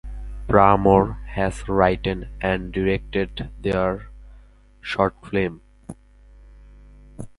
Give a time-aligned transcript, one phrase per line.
[0.47, 3.99] Parramore has written and directed three
[4.81, 5.61] short films.